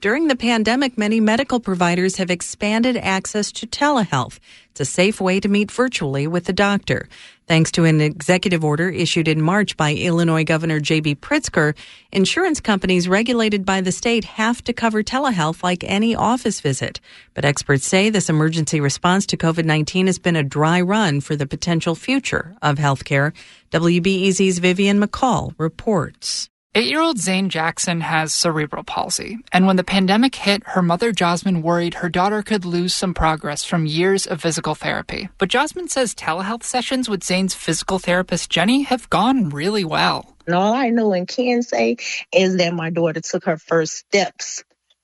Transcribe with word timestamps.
During 0.00 0.28
the 0.28 0.36
pandemic, 0.36 0.96
many 0.96 1.20
medical 1.20 1.60
providers 1.60 2.16
have 2.16 2.30
expanded 2.30 2.96
access 2.96 3.52
to 3.52 3.66
telehealth. 3.66 4.38
It's 4.70 4.80
a 4.80 4.86
safe 4.86 5.20
way 5.20 5.40
to 5.40 5.48
meet 5.48 5.70
virtually 5.70 6.26
with 6.26 6.48
a 6.48 6.54
doctor. 6.54 7.06
Thanks 7.46 7.70
to 7.72 7.84
an 7.84 8.00
executive 8.00 8.64
order 8.64 8.88
issued 8.88 9.28
in 9.28 9.42
March 9.42 9.76
by 9.76 9.92
Illinois 9.92 10.44
Governor 10.44 10.80
J.B. 10.80 11.16
Pritzker, 11.16 11.76
insurance 12.12 12.60
companies 12.60 13.08
regulated 13.08 13.66
by 13.66 13.82
the 13.82 13.92
state 13.92 14.24
have 14.24 14.64
to 14.64 14.72
cover 14.72 15.02
telehealth 15.02 15.62
like 15.62 15.84
any 15.84 16.14
office 16.14 16.62
visit. 16.62 16.98
But 17.34 17.44
experts 17.44 17.86
say 17.86 18.08
this 18.08 18.30
emergency 18.30 18.80
response 18.80 19.26
to 19.26 19.36
COVID 19.36 19.66
19 19.66 20.06
has 20.06 20.18
been 20.18 20.36
a 20.36 20.42
dry 20.42 20.80
run 20.80 21.20
for 21.20 21.36
the 21.36 21.46
potential 21.46 21.94
future 21.94 22.56
of 22.62 22.78
healthcare. 22.78 23.34
WBEZ's 23.70 24.60
Vivian 24.60 24.98
McCall 24.98 25.52
reports. 25.58 26.48
Eight 26.72 26.86
year 26.86 27.00
old 27.00 27.18
Zane 27.18 27.48
Jackson 27.48 28.00
has 28.00 28.32
cerebral 28.32 28.84
palsy, 28.84 29.38
and 29.50 29.66
when 29.66 29.74
the 29.74 29.82
pandemic 29.82 30.36
hit, 30.36 30.62
her 30.66 30.82
mother 30.82 31.10
Jasmine 31.10 31.62
worried 31.62 31.94
her 31.94 32.08
daughter 32.08 32.44
could 32.44 32.64
lose 32.64 32.94
some 32.94 33.12
progress 33.12 33.64
from 33.64 33.86
years 33.86 34.24
of 34.24 34.40
physical 34.40 34.76
therapy. 34.76 35.28
But 35.38 35.48
Jasmine 35.48 35.88
says 35.88 36.14
telehealth 36.14 36.62
sessions 36.62 37.08
with 37.08 37.24
Zane's 37.24 37.54
physical 37.54 37.98
therapist 37.98 38.50
Jenny 38.50 38.82
have 38.82 39.10
gone 39.10 39.48
really 39.48 39.84
well. 39.84 40.36
And 40.46 40.54
all 40.54 40.72
I 40.72 40.90
know 40.90 41.12
and 41.12 41.26
can 41.26 41.62
say 41.62 41.96
is 42.32 42.56
that 42.58 42.72
my 42.72 42.90
daughter 42.90 43.20
took 43.20 43.46
her 43.46 43.56
first 43.56 43.94
steps 43.94 44.62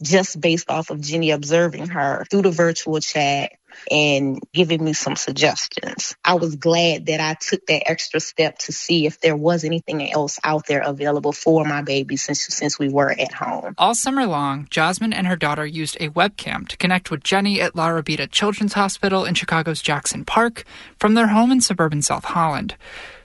just 0.00 0.40
based 0.40 0.70
off 0.70 0.90
of 0.90 1.00
Jenny 1.00 1.32
observing 1.32 1.88
her 1.88 2.24
through 2.30 2.42
the 2.42 2.52
virtual 2.52 3.00
chat 3.00 3.50
and 3.90 4.40
giving 4.52 4.84
me 4.84 4.92
some 4.92 5.16
suggestions. 5.16 6.16
I 6.24 6.34
was 6.34 6.56
glad 6.56 7.06
that 7.06 7.20
I 7.20 7.34
took 7.34 7.66
that 7.66 7.88
extra 7.88 8.20
step 8.20 8.58
to 8.58 8.72
see 8.72 9.06
if 9.06 9.20
there 9.20 9.36
was 9.36 9.64
anything 9.64 10.10
else 10.10 10.38
out 10.44 10.66
there 10.66 10.82
available 10.82 11.32
for 11.32 11.64
my 11.64 11.82
baby 11.82 12.16
since 12.16 12.44
since 12.46 12.78
we 12.78 12.88
were 12.88 13.10
at 13.10 13.32
home. 13.32 13.74
All 13.78 13.94
summer 13.94 14.26
long, 14.26 14.66
Jasmine 14.70 15.12
and 15.12 15.26
her 15.26 15.36
daughter 15.36 15.66
used 15.66 15.96
a 16.00 16.08
webcam 16.10 16.66
to 16.68 16.76
connect 16.76 17.10
with 17.10 17.24
Jenny 17.24 17.60
at 17.60 17.76
La 17.76 17.88
Rabida 17.88 18.30
Children's 18.30 18.74
Hospital 18.74 19.24
in 19.24 19.34
Chicago's 19.34 19.82
Jackson 19.82 20.24
Park 20.24 20.64
from 20.98 21.14
their 21.14 21.28
home 21.28 21.50
in 21.50 21.60
suburban 21.60 22.02
South 22.02 22.24
Holland. 22.24 22.76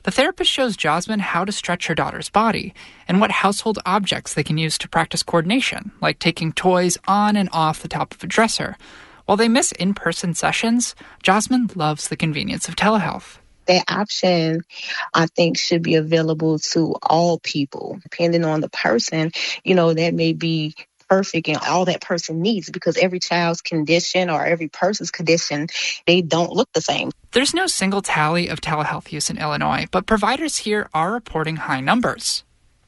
The 0.03 0.11
therapist 0.11 0.51
shows 0.51 0.75
Jasmine 0.75 1.21
how 1.21 1.45
to 1.45 1.51
stretch 1.53 1.87
her 1.87 1.95
daughter's 1.95 2.29
body 2.29 2.73
and 3.07 3.21
what 3.21 3.31
household 3.31 3.79
objects 3.85 4.33
they 4.33 4.43
can 4.43 4.57
use 4.57 4.77
to 4.79 4.89
practice 4.89 5.23
coordination, 5.23 5.93
like 6.01 6.19
taking 6.19 6.51
toys 6.51 6.97
on 7.07 7.37
and 7.37 7.49
off 7.53 7.81
the 7.81 7.87
top 7.87 8.13
of 8.13 8.21
a 8.21 8.27
dresser. 8.27 8.77
While 9.25 9.37
they 9.37 9.47
miss 9.47 9.71
in 9.71 9.93
person 9.93 10.33
sessions, 10.33 10.95
Jasmine 11.21 11.69
loves 11.75 12.09
the 12.09 12.17
convenience 12.17 12.67
of 12.67 12.75
telehealth. 12.75 13.37
That 13.67 13.85
option, 13.87 14.63
I 15.13 15.27
think, 15.27 15.57
should 15.57 15.81
be 15.81 15.95
available 15.95 16.59
to 16.59 16.95
all 17.01 17.39
people, 17.39 17.99
depending 18.03 18.43
on 18.43 18.59
the 18.59 18.69
person. 18.69 19.31
You 19.63 19.75
know, 19.75 19.93
that 19.93 20.13
may 20.13 20.33
be 20.33 20.75
perfect 21.07 21.47
and 21.47 21.57
all 21.57 21.85
that 21.85 22.01
person 22.01 22.41
needs 22.41 22.69
because 22.69 22.97
every 22.97 23.19
child's 23.19 23.61
condition 23.61 24.29
or 24.29 24.45
every 24.45 24.67
person's 24.67 25.11
condition, 25.11 25.67
they 26.05 26.21
don't 26.21 26.51
look 26.51 26.69
the 26.73 26.81
same. 26.81 27.11
There's 27.31 27.53
no 27.53 27.67
single 27.67 28.01
tally 28.01 28.49
of 28.49 28.59
telehealth 28.59 29.11
use 29.11 29.29
in 29.29 29.37
Illinois, 29.37 29.87
but 29.91 30.05
providers 30.05 30.57
here 30.57 30.89
are 30.93 31.13
reporting 31.13 31.55
high 31.57 31.79
numbers. 31.79 32.43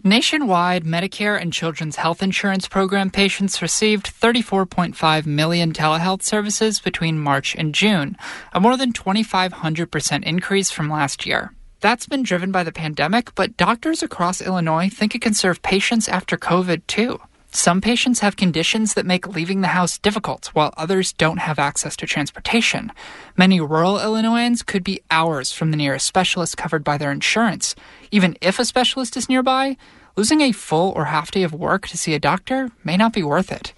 Nationwide, 0.08 0.84
Medicare 0.84 1.42
and 1.42 1.52
Children's 1.52 1.96
Health 1.96 2.22
Insurance 2.22 2.68
Program 2.68 3.10
patients 3.10 3.60
received 3.60 4.06
34.5 4.06 5.26
million 5.26 5.74
telehealth 5.74 6.22
services 6.22 6.80
between 6.80 7.18
March 7.18 7.56
and 7.56 7.74
June, 7.74 8.16
a 8.54 8.60
more 8.60 8.78
than 8.78 8.94
2,500% 8.94 10.24
increase 10.24 10.70
from 10.70 10.92
last 10.92 11.26
year. 11.26 11.54
That's 11.80 12.06
been 12.06 12.22
driven 12.22 12.52
by 12.52 12.64
the 12.64 12.72
pandemic, 12.72 13.34
but 13.34 13.58
doctors 13.58 14.04
across 14.04 14.42
Illinois 14.42 14.90
think 14.90 15.16
it 15.16 15.24
can 15.24 15.34
serve 15.34 15.64
patients 15.64 16.08
after 16.08 16.38
COVID 16.38 16.86
too. 16.86 17.20
Some 17.56 17.80
patients 17.80 18.20
have 18.20 18.36
conditions 18.36 18.96
that 18.96 19.06
make 19.06 19.30
leaving 19.30 19.62
the 19.62 19.70
house 19.70 19.98
difficult, 19.98 20.48
while 20.48 20.74
others 20.76 21.14
don't 21.14 21.38
have 21.38 21.58
access 21.58 21.96
to 21.96 22.06
transportation. 22.06 22.92
Many 23.38 23.62
rural 23.62 23.98
Illinoisans 23.98 24.62
could 24.62 24.84
be 24.84 25.00
hours 25.10 25.54
from 25.54 25.72
the 25.72 25.78
nearest 25.78 26.06
specialist 26.06 26.58
covered 26.58 26.84
by 26.84 26.98
their 26.98 27.14
insurance. 27.14 27.74
Even 28.12 28.36
if 28.42 28.60
a 28.60 28.66
specialist 28.66 29.16
is 29.16 29.30
nearby, 29.30 29.78
losing 30.18 30.42
a 30.42 30.52
full 30.52 30.92
or 30.98 31.06
half 31.06 31.32
day 31.32 31.44
of 31.44 31.54
work 31.54 31.88
to 31.88 31.98
see 31.98 32.14
a 32.14 32.20
doctor 32.20 32.72
may 32.84 32.98
not 32.98 33.14
be 33.14 33.24
worth 33.24 33.54
it. 33.54 33.74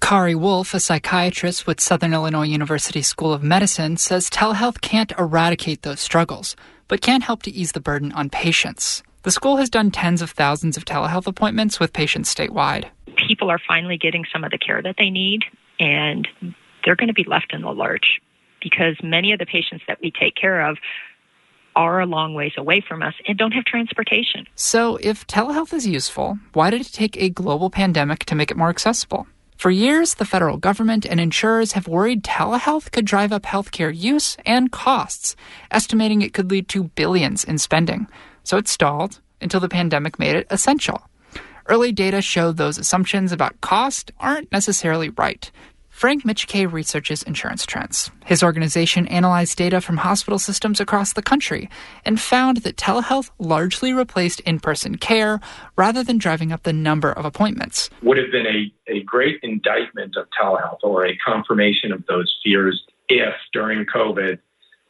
Kari 0.00 0.34
Wolf, 0.34 0.72
a 0.72 0.80
psychiatrist 0.80 1.66
with 1.66 1.82
Southern 1.82 2.14
Illinois 2.14 2.46
University 2.46 3.02
School 3.02 3.34
of 3.34 3.42
Medicine, 3.42 3.98
says 3.98 4.30
telehealth 4.30 4.80
can't 4.80 5.12
eradicate 5.18 5.82
those 5.82 6.00
struggles, 6.00 6.56
but 6.88 7.02
can 7.02 7.20
help 7.20 7.42
to 7.42 7.50
ease 7.50 7.72
the 7.72 7.80
burden 7.80 8.10
on 8.12 8.30
patients. 8.30 9.02
The 9.22 9.30
school 9.30 9.58
has 9.58 9.68
done 9.68 9.90
tens 9.90 10.22
of 10.22 10.30
thousands 10.30 10.78
of 10.78 10.86
telehealth 10.86 11.26
appointments 11.26 11.78
with 11.78 11.92
patients 11.92 12.34
statewide 12.34 12.86
people 13.28 13.50
are 13.50 13.60
finally 13.68 13.98
getting 13.98 14.24
some 14.32 14.42
of 14.42 14.50
the 14.50 14.58
care 14.58 14.82
that 14.82 14.96
they 14.98 15.10
need, 15.10 15.44
and 15.78 16.26
they're 16.84 16.96
going 16.96 17.08
to 17.08 17.14
be 17.14 17.24
left 17.24 17.52
in 17.52 17.60
the 17.62 17.70
lurch 17.70 18.20
because 18.60 18.96
many 19.02 19.32
of 19.32 19.38
the 19.38 19.46
patients 19.46 19.84
that 19.86 20.00
we 20.02 20.10
take 20.10 20.34
care 20.34 20.68
of 20.68 20.78
are 21.76 22.00
a 22.00 22.06
long 22.06 22.34
ways 22.34 22.52
away 22.56 22.82
from 22.86 23.02
us 23.02 23.14
and 23.28 23.38
don't 23.38 23.52
have 23.52 23.64
transportation. 23.64 24.46
So, 24.56 24.96
if 24.96 25.26
telehealth 25.26 25.72
is 25.72 25.86
useful, 25.86 26.38
why 26.52 26.70
did 26.70 26.80
it 26.80 26.92
take 26.92 27.16
a 27.16 27.28
global 27.28 27.70
pandemic 27.70 28.24
to 28.24 28.34
make 28.34 28.50
it 28.50 28.56
more 28.56 28.70
accessible? 28.70 29.28
For 29.56 29.70
years, 29.70 30.14
the 30.14 30.24
federal 30.24 30.56
government 30.56 31.04
and 31.04 31.20
insurers 31.20 31.72
have 31.72 31.86
worried 31.86 32.24
telehealth 32.24 32.90
could 32.90 33.04
drive 33.04 33.32
up 33.32 33.42
healthcare 33.42 33.94
use 33.94 34.36
and 34.46 34.72
costs, 34.72 35.36
estimating 35.70 36.22
it 36.22 36.32
could 36.32 36.50
lead 36.50 36.68
to 36.70 36.84
billions 36.84 37.44
in 37.44 37.58
spending. 37.58 38.08
So 38.44 38.56
it 38.56 38.68
stalled 38.68 39.20
until 39.40 39.60
the 39.60 39.68
pandemic 39.68 40.18
made 40.18 40.36
it 40.36 40.46
essential. 40.50 41.02
Early 41.68 41.92
data 41.92 42.22
show 42.22 42.50
those 42.50 42.78
assumptions 42.78 43.30
about 43.30 43.60
cost 43.60 44.10
aren't 44.18 44.50
necessarily 44.50 45.10
right. 45.10 45.50
Frank 45.90 46.24
Michike 46.24 46.72
researches 46.72 47.22
insurance 47.24 47.66
trends. 47.66 48.10
His 48.24 48.42
organization 48.42 49.06
analyzed 49.08 49.58
data 49.58 49.82
from 49.82 49.98
hospital 49.98 50.38
systems 50.38 50.80
across 50.80 51.12
the 51.12 51.20
country 51.20 51.68
and 52.06 52.18
found 52.18 52.58
that 52.58 52.76
telehealth 52.76 53.28
largely 53.38 53.92
replaced 53.92 54.40
in 54.40 54.60
person 54.60 54.96
care 54.96 55.40
rather 55.76 56.02
than 56.02 56.16
driving 56.16 56.52
up 56.52 56.62
the 56.62 56.72
number 56.72 57.12
of 57.12 57.26
appointments. 57.26 57.90
Would 58.02 58.16
have 58.16 58.32
been 58.32 58.46
a, 58.46 58.72
a 58.90 59.02
great 59.02 59.38
indictment 59.42 60.16
of 60.16 60.26
telehealth 60.40 60.78
or 60.82 61.04
a 61.04 61.18
confirmation 61.18 61.92
of 61.92 62.02
those 62.06 62.34
fears 62.42 62.82
if 63.10 63.34
during 63.52 63.84
COVID, 63.84 64.38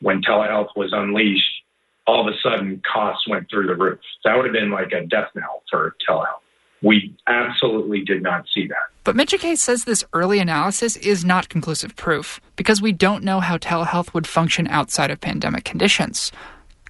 when 0.00 0.22
telehealth 0.22 0.69
was 0.77 0.93
unleashed, 0.93 1.65
all 2.06 2.21
of 2.21 2.33
a 2.33 2.38
sudden 2.41 2.81
costs 2.91 3.27
went 3.27 3.50
through 3.50 3.67
the 3.67 3.75
roof. 3.75 3.99
That 4.25 4.37
would 4.37 4.44
have 4.44 4.55
been 4.55 4.71
like 4.71 4.93
a 4.93 5.05
death 5.05 5.31
knell 5.34 5.65
for 5.69 5.97
telehealth. 6.09 6.43
We 6.83 7.16
absolutely 7.27 8.03
did 8.03 8.22
not 8.22 8.47
see 8.53 8.66
that. 8.69 8.77
But 9.05 9.16
Michike 9.16 9.56
says 9.56 9.84
this 9.84 10.05
early 10.12 10.39
analysis 10.39 10.97
is 10.97 11.25
not 11.25 11.49
conclusive 11.49 11.97
proof 11.97 12.41
because 12.56 12.83
we 12.83 12.93
don't 12.93 13.25
know 13.25 13.41
how 13.41 13.56
telehealth 13.56 14.12
would 14.15 14.27
function 14.27 14.69
outside 14.69 15.11
of 15.11 15.21
pandemic 15.21 15.65
conditions. 15.65 16.31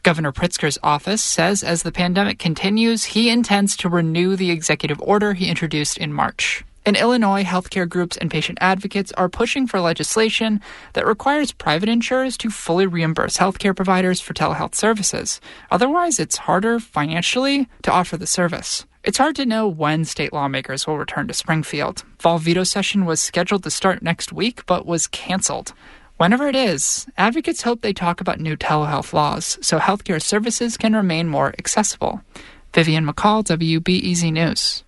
Governor 0.03 0.32
Pritzker's 0.32 0.78
office 0.82 1.22
says 1.22 1.62
as 1.62 1.82
the 1.82 1.93
pandemic 1.93 2.38
continues, 2.38 3.04
he 3.04 3.31
intends 3.31 3.77
to 3.77 3.88
renew 3.88 4.37
the 4.37 4.50
executive 4.50 5.00
order 5.00 5.34
he 5.34 5.48
introduced 5.48 5.98
in 5.98 6.12
March. 6.12 6.65
In 6.87 6.97
Illinois, 6.97 7.44
healthcare 7.44 7.87
groups 7.87 8.16
and 8.16 8.31
patient 8.31 8.59
advocates 8.62 9.12
are 9.12 9.28
pushing 9.28 9.66
for 9.66 9.78
legislation 9.78 10.62
that 10.94 11.06
requires 11.06 11.53
private 11.53 11.88
insurers 11.88 12.38
to 12.38 12.48
fully 12.48 12.87
reimburse 12.87 13.37
healthcare 13.37 13.77
providers 13.77 14.21
for 14.21 14.32
telehealth 14.32 14.75
services. 14.75 15.41
Otherwise, 15.71 16.19
it's 16.19 16.38
harder 16.38 16.81
financially 16.81 17.69
to 17.82 17.93
offer 17.93 18.16
the 18.16 18.27
service. 18.27 18.87
It's 19.04 19.19
hard 19.19 19.36
to 19.36 19.47
know 19.47 19.69
when 19.69 20.04
state 20.04 20.32
lawmakers 20.32 20.86
will 20.86 20.98
return 20.98 21.28
to 21.28 21.34
Springfield. 21.34 22.04
Fall 22.19 22.38
veto 22.38 22.64
session 22.64 23.04
was 23.04 23.20
scheduled 23.20 23.62
to 23.62 23.70
start 23.70 24.03
next 24.03 24.32
week, 24.32 24.66
but 24.66 24.86
was 24.86 25.06
canceled. 25.06 25.72
Whenever 26.16 26.48
it 26.48 26.56
is, 26.56 27.06
advocates 27.16 27.62
hope 27.62 27.81
they 27.81 27.92
talk 27.92 28.20
about 28.20 28.41
new 28.41 28.56
telehealth 28.56 29.12
laws 29.12 29.56
so 29.60 29.78
healthcare 29.78 30.20
services 30.20 30.76
can 30.76 30.97
remain 30.97 31.28
more 31.28 31.54
accessible. 31.59 32.22
Vivian 32.75 33.06
McCall, 33.06 33.44
WBEZ 33.44 34.32
News. 34.32 34.84